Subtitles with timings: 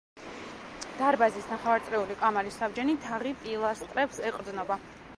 [1.01, 4.85] დარბაზის ნახევარწრიული კამარის საბჯენი თაღი პილასტრებს ეყრდნობა.